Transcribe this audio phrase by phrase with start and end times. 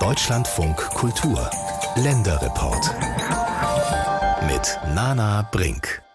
[0.00, 1.50] Deutschlandfunk Kultur
[1.96, 2.94] Länderreport
[4.48, 6.05] mit Nana Brink.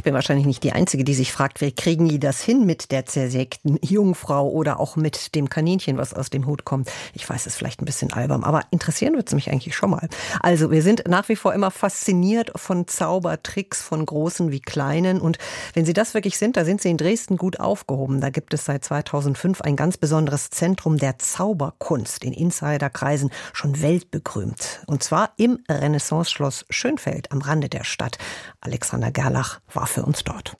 [0.00, 2.90] Ich bin wahrscheinlich nicht die Einzige, die sich fragt, wie kriegen die das hin mit
[2.90, 6.90] der zersägten Jungfrau oder auch mit dem Kaninchen, was aus dem Hut kommt.
[7.12, 9.90] Ich weiß, es ist vielleicht ein bisschen albern, aber interessieren wird es mich eigentlich schon
[9.90, 10.08] mal.
[10.40, 15.20] Also wir sind nach wie vor immer fasziniert von Zaubertricks, von großen wie kleinen.
[15.20, 15.36] Und
[15.74, 18.22] wenn Sie das wirklich sind, da sind Sie in Dresden gut aufgehoben.
[18.22, 24.80] Da gibt es seit 2005 ein ganz besonderes Zentrum der Zauberkunst, in Insiderkreisen schon weltberühmt.
[24.86, 28.16] Und zwar im Renaissance-Schloss Schönfeld am Rande der Stadt.
[28.62, 30.56] Alexander Gerlach war für uns dort.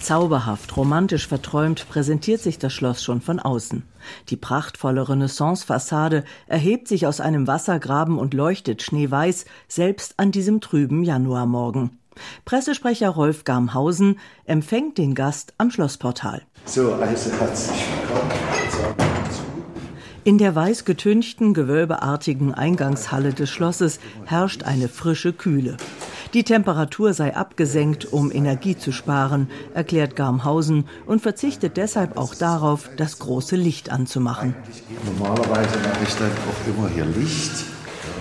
[0.00, 3.84] Zauberhaft, romantisch verträumt präsentiert sich das Schloss schon von außen.
[4.28, 11.04] Die prachtvolle Renaissance-Fassade erhebt sich aus einem Wassergraben und leuchtet schneeweiß, selbst an diesem trüben
[11.04, 11.98] Januarmorgen.
[12.44, 16.42] Pressesprecher Rolf Garmhausen empfängt den Gast am Schlossportal.
[16.66, 18.30] So, also herzlich willkommen.
[20.24, 25.76] In der weiß getünchten, gewölbeartigen Eingangshalle des Schlosses herrscht eine frische Kühle.
[26.34, 32.90] Die Temperatur sei abgesenkt, um Energie zu sparen, erklärt Garmhausen und verzichtet deshalb auch darauf,
[32.96, 34.56] das große Licht anzumachen.
[35.04, 37.52] Normalerweise mache ich dann auch immer hier Licht.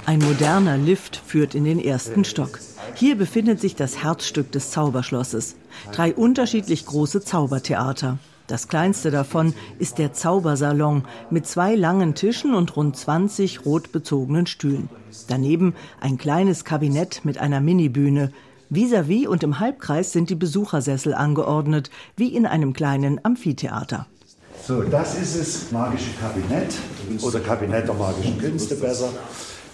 [0.06, 2.60] Ein moderner Lift führt in den ersten Stock.
[2.94, 5.56] Hier befindet sich das Herzstück des Zauberschlosses.
[5.92, 8.20] Drei unterschiedlich große Zaubertheater.
[8.46, 14.46] Das kleinste davon ist der Zaubersalon mit zwei langen Tischen und rund 20 rot bezogenen
[14.46, 14.88] Stühlen.
[15.28, 18.32] Daneben ein kleines Kabinett mit einer Minibühne.
[18.70, 24.08] Vis-à-vis -vis und im Halbkreis sind die Besuchersessel angeordnet, wie in einem kleinen Amphitheater.
[24.66, 26.74] So, das ist das magische Kabinett
[27.22, 29.10] oder Kabinett der magischen Künste besser.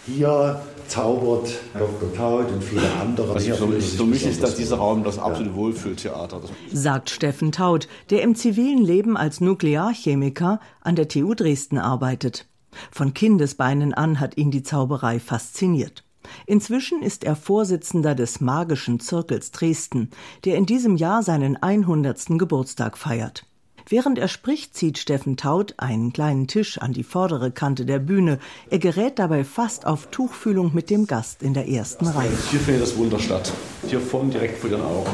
[0.06, 2.14] Hier zaubert Dr.
[2.16, 3.36] Taut und viele andere.
[3.36, 6.42] Was für, mich, für mich ist das dieser Raum das absolute Wohlfühltheater.
[6.74, 12.49] Sagt Steffen Taut, der im zivilen Leben als Nuklearchemiker an der TU Dresden arbeitet.
[12.92, 16.04] Von Kindesbeinen an hat ihn die Zauberei fasziniert.
[16.46, 20.10] Inzwischen ist er Vorsitzender des Magischen Zirkels Dresden,
[20.46, 22.38] der in diesem Jahr seinen 100.
[22.38, 23.46] Geburtstag feiert.
[23.88, 28.38] Während er spricht, zieht Steffen Taut einen kleinen Tisch an die vordere Kante der Bühne.
[28.70, 32.30] Er gerät dabei fast auf Tuchfühlung mit dem Gast in der ersten Reihe.
[32.52, 33.52] Hier findet das Wunder statt.
[33.88, 35.10] Hier vorne direkt vor Ihren Augen.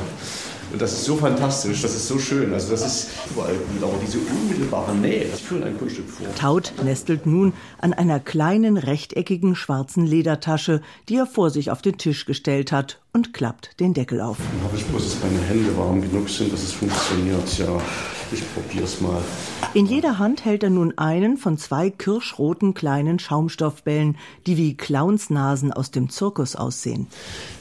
[0.75, 2.51] Und das ist so fantastisch, das ist so schön.
[2.51, 6.27] Also das ist überall gut, aber diese unmittelbare Nähe, das führt ein Kunststück vor.
[6.35, 11.97] Taut nestelt nun an einer kleinen rechteckigen schwarzen Ledertasche, die er vor sich auf den
[11.97, 14.35] Tisch gestellt hat und klappt den Deckel auf.
[14.35, 17.57] Dann hoffe ich bloß, dass meine Hände warm genug sind, dass es funktioniert.
[17.57, 17.81] Ja,
[18.33, 19.21] ich probier's mal.
[19.73, 25.71] In jeder Hand hält er nun einen von zwei kirschroten kleinen Schaumstoffbällen, die wie Clownsnasen
[25.71, 27.07] aus dem Zirkus aussehen.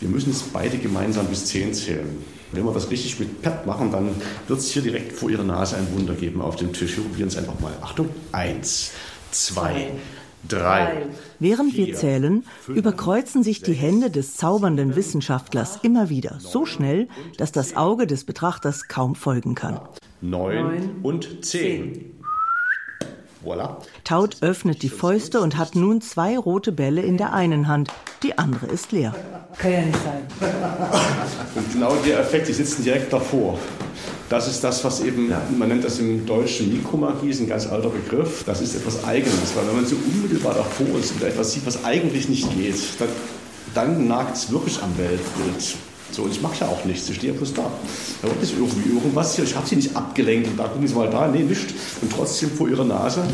[0.01, 2.19] Wir müssen es beide gemeinsam bis zehn zählen.
[2.55, 4.11] Wenn wir das richtig mit Pep machen, dann
[4.49, 6.97] wird es hier direkt vor Ihrer Nase ein Wunder geben auf dem Tisch.
[6.97, 7.73] Wir probieren es einfach mal.
[7.83, 8.93] Achtung, eins,
[9.31, 9.93] zwei,
[10.49, 11.07] drei.
[11.39, 16.67] Während vier, wir zählen, fünf, überkreuzen sich die Hände des zaubernden Wissenschaftlers immer wieder, so
[16.67, 19.81] schnell, dass das Auge des Betrachters kaum folgen kann.
[20.21, 22.14] Neun und zehn.
[23.45, 23.77] Voilà.
[24.05, 27.91] Taut öffnet die Fäuste und hat nun zwei rote Bälle in der einen Hand,
[28.23, 29.15] die andere ist leer.
[29.59, 30.23] Kann ja nicht sein.
[31.55, 33.59] Und genau der Effekt, die sitzen direkt davor.
[34.29, 37.91] Das ist das, was eben, man nennt das im Deutschen Mikromagie, ist ein ganz alter
[37.91, 38.43] Begriff.
[38.45, 41.85] Das ist etwas Eigenes, weil wenn man so unmittelbar davor ist und etwas sieht, was
[41.85, 43.09] eigentlich nicht geht, dann,
[43.75, 45.77] dann nagt es wirklich am Weltbild.
[46.11, 47.71] So, und ich mache ja auch nichts, ich stehe ja bloß da.
[48.23, 51.11] Da ist irgendwie irgendwas hier, ich habe sie nicht abgelenkt und da gucken Sie mal
[51.11, 51.75] da, nee, nicht.
[52.01, 53.25] Und trotzdem vor Ihrer Nase,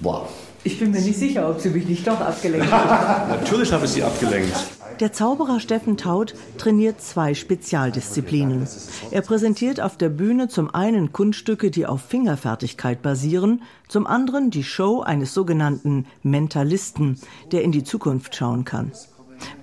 [0.00, 0.28] boah.
[0.66, 3.28] Ich bin mir nicht sicher, ob Sie mich nicht doch abgelenkt haben.
[3.28, 4.54] Natürlich habe ich sie abgelenkt.
[5.00, 8.66] Der Zauberer Steffen Taut trainiert zwei Spezialdisziplinen.
[9.10, 14.62] Er präsentiert auf der Bühne zum einen Kunststücke, die auf Fingerfertigkeit basieren, zum anderen die
[14.62, 17.18] Show eines sogenannten Mentalisten,
[17.50, 18.92] der in die Zukunft schauen kann.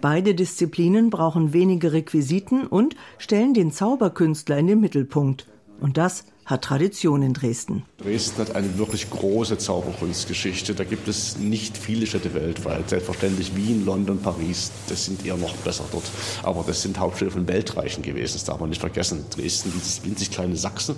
[0.01, 5.47] Beide Disziplinen brauchen wenige Requisiten und stellen den Zauberkünstler in den Mittelpunkt.
[5.79, 7.83] Und das hat Tradition in Dresden.
[7.97, 10.73] Dresden hat eine wirklich große Zauberkunstgeschichte.
[10.73, 12.89] Da gibt es nicht viele Städte weltweit.
[12.89, 16.03] Selbstverständlich Wien, London, Paris, das sind eher noch besser dort.
[16.43, 19.25] Aber das sind Hauptstädte von Weltreichen gewesen, das darf man nicht vergessen.
[19.29, 20.95] Dresden, dieses winzig kleine Sachsen,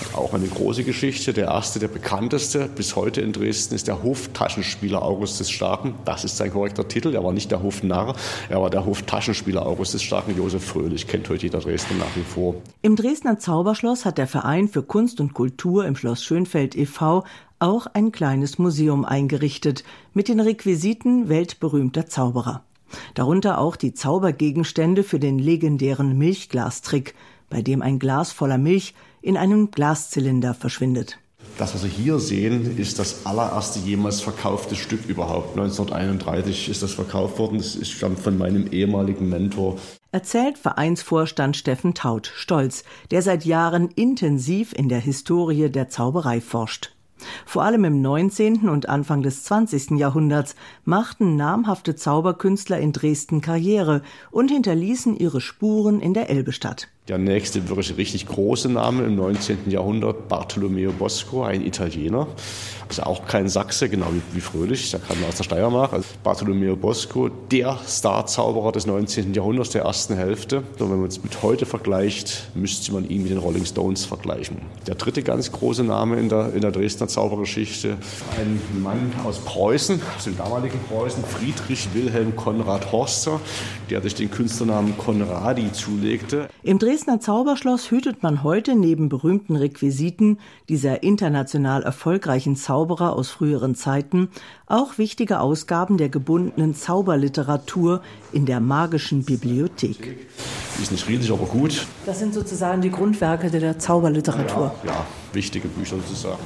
[0.00, 1.32] hat auch eine große Geschichte.
[1.32, 5.94] Der erste, der bekannteste bis heute in Dresden ist der Hoftaschenspieler August des Starken.
[6.04, 7.14] Das ist sein korrekter Titel.
[7.14, 8.16] Er war nicht der Hofnarr,
[8.48, 10.36] er war der Hoftaschenspieler August des Starken.
[10.36, 12.56] Josef Fröhlich kennt heute jeder Dresden nach wie vor.
[12.82, 17.24] Im Dresdner Zauberschloss hat der Verein für Kunst und Kultur im Schloss Schönfeld e.V.
[17.58, 22.64] auch ein kleines Museum eingerichtet mit den Requisiten weltberühmter Zauberer.
[23.14, 27.14] Darunter auch die Zaubergegenstände für den legendären Milchglastrick,
[27.50, 31.18] bei dem ein Glas voller Milch in einem Glaszylinder verschwindet.
[31.56, 35.56] Das, was Sie hier sehen, ist das allererste jemals verkaufte Stück überhaupt.
[35.56, 37.58] 1931 ist das verkauft worden.
[37.58, 39.78] Das stammt von meinem ehemaligen Mentor.
[40.10, 46.90] Erzählt Vereinsvorstand Steffen Taut stolz, der seit Jahren intensiv in der Historie der Zauberei forscht.
[47.46, 48.68] Vor allem im 19.
[48.68, 49.92] und Anfang des 20.
[49.92, 54.02] Jahrhunderts machten namhafte Zauberkünstler in Dresden Karriere
[54.32, 56.88] und hinterließen ihre Spuren in der Elbestadt.
[57.06, 59.70] Der nächste wirklich richtig große Name im 19.
[59.70, 62.26] Jahrhundert, Bartolomeo Bosco, ein Italiener.
[62.88, 65.92] Ist auch kein Sachse, genau wie, wie Fröhlich, der kam aus der Steiermark.
[65.92, 69.34] Also Bartolomeo Bosco, der Starzauberer des 19.
[69.34, 70.62] Jahrhunderts, der ersten Hälfte.
[70.78, 74.58] Und wenn man es mit heute vergleicht, müsste man ihn mit den Rolling Stones vergleichen.
[74.86, 77.98] Der dritte ganz große Name in der, in der Dresdner Zaubergeschichte,
[78.38, 83.40] ein Mann aus Preußen, aus dem damaligen Preußen, Friedrich Wilhelm Konrad Horster,
[83.90, 86.48] der sich den Künstlernamen Konradi zulegte.
[86.62, 90.38] Im Dresdner Zauberschloss hütet man heute neben berühmten Requisiten
[90.68, 94.28] dieser international erfolgreichen Zauberer aus früheren Zeiten
[94.68, 98.00] auch wichtige Ausgaben der gebundenen Zauberliteratur
[98.30, 100.28] in der magischen Bibliothek.
[100.80, 101.84] Ist nicht riesig, aber gut.
[102.06, 104.72] Das sind sozusagen die Grundwerke der Zauberliteratur.
[104.84, 106.44] Ja, ja wichtige Bücher sozusagen.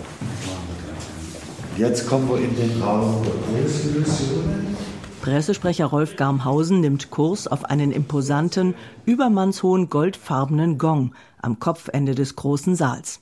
[1.76, 4.88] Jetzt kommen wir in den Raum der Großillusionen.
[5.28, 12.75] Pressesprecher Rolf Garmhausen nimmt Kurs auf einen imposanten, übermannshohen goldfarbenen Gong am Kopfende des großen
[12.75, 13.20] Saals.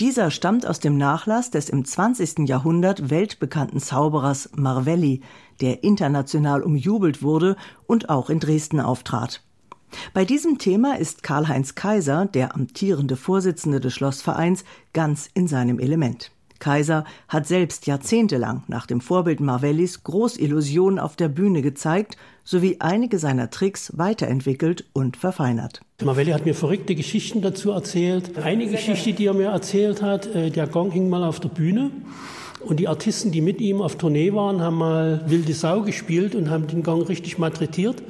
[0.00, 2.48] Dieser stammt aus dem Nachlass des im 20.
[2.48, 5.20] Jahrhundert weltbekannten Zauberers Marvelli,
[5.60, 7.56] der international umjubelt wurde
[7.86, 9.42] und auch in Dresden auftrat.
[10.14, 14.64] Bei diesem Thema ist Karl-Heinz Kaiser, der amtierende Vorsitzende des Schlossvereins,
[14.94, 16.32] ganz in seinem Element.
[16.62, 23.18] Kaiser hat selbst jahrzehntelang nach dem Vorbild Marvellis Großillusionen auf der Bühne gezeigt sowie einige
[23.18, 25.80] seiner Tricks weiterentwickelt und verfeinert.
[26.04, 28.38] Marvelli hat mir verrückte Geschichten dazu erzählt.
[28.38, 31.90] Eine Geschichte, die er mir erzählt hat, äh, der Gong hing mal auf der Bühne
[32.60, 36.48] und die Artisten, die mit ihm auf Tournee waren, haben mal Wilde Sau gespielt und
[36.48, 38.04] haben den Gong richtig malträtiert.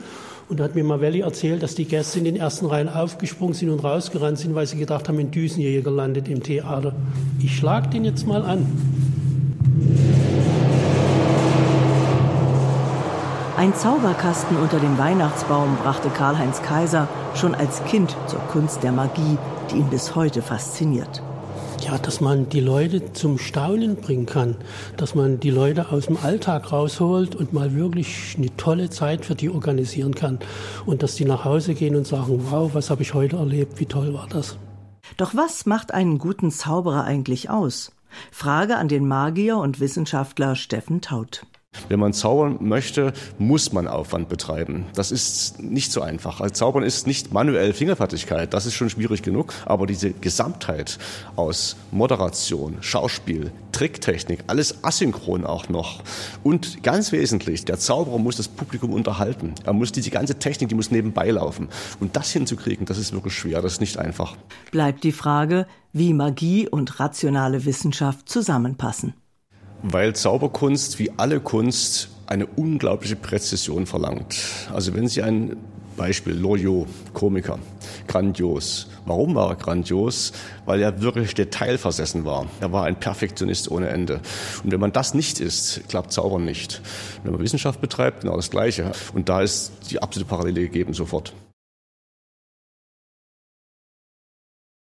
[0.52, 3.70] Und da hat mir Mavelli erzählt, dass die Gäste in den ersten Reihen aufgesprungen sind
[3.70, 6.92] und rausgerannt sind, weil sie gedacht haben, in Düsenjäger gelandet im Theater.
[7.38, 8.66] Ich schlag den jetzt mal an.
[13.56, 19.38] Ein Zauberkasten unter dem Weihnachtsbaum brachte Karl-Heinz Kaiser schon als Kind zur Kunst der Magie,
[19.70, 21.22] die ihn bis heute fasziniert
[21.84, 24.56] ja, dass man die Leute zum Staunen bringen kann,
[24.96, 29.34] dass man die Leute aus dem Alltag rausholt und mal wirklich eine tolle Zeit für
[29.34, 30.38] die organisieren kann
[30.86, 33.86] und dass die nach Hause gehen und sagen, wow, was habe ich heute erlebt, wie
[33.86, 34.56] toll war das.
[35.16, 37.92] Doch was macht einen guten Zauberer eigentlich aus?
[38.30, 41.46] Frage an den Magier und Wissenschaftler Steffen Taut.
[41.88, 44.86] Wenn man zaubern möchte, muss man Aufwand betreiben.
[44.94, 46.40] Das ist nicht so einfach.
[46.40, 49.52] Also Zaubern ist nicht manuell Fingerfertigkeit, das ist schon schwierig genug.
[49.66, 50.98] Aber diese Gesamtheit
[51.36, 56.02] aus Moderation, Schauspiel, Tricktechnik, alles asynchron auch noch.
[56.42, 59.54] Und ganz wesentlich, der Zauberer muss das Publikum unterhalten.
[59.64, 61.68] Er muss diese ganze Technik, die muss nebenbei laufen.
[62.00, 64.36] Und das hinzukriegen, das ist wirklich schwer, das ist nicht einfach.
[64.70, 69.14] Bleibt die Frage, wie Magie und rationale Wissenschaft zusammenpassen.
[69.82, 74.36] Weil Zauberkunst wie alle Kunst eine unglaubliche Präzision verlangt.
[74.72, 75.56] Also wenn Sie ein
[75.96, 77.58] Beispiel Loriot, Komiker,
[78.06, 78.88] grandios.
[79.04, 80.32] Warum war er grandios?
[80.64, 82.46] Weil er wirklich detailversessen war.
[82.60, 84.20] Er war ein Perfektionist ohne Ende.
[84.64, 86.80] Und wenn man das nicht ist, klappt Zaubern nicht.
[87.24, 88.92] Wenn man Wissenschaft betreibt, genau das Gleiche.
[89.14, 91.34] Und da ist die absolute Parallele gegeben sofort.